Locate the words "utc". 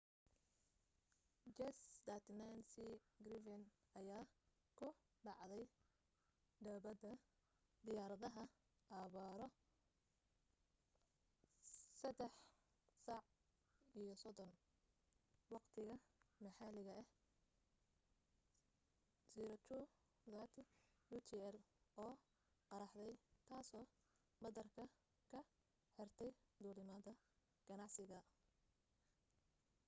21.15-21.31